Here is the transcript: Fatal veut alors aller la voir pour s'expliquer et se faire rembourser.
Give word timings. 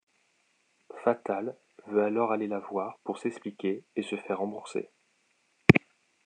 Fatal 1.03 1.55
veut 1.85 2.01
alors 2.01 2.31
aller 2.31 2.47
la 2.47 2.57
voir 2.57 2.97
pour 3.03 3.19
s'expliquer 3.19 3.83
et 3.95 4.01
se 4.01 4.15
faire 4.15 4.39
rembourser. 4.39 4.89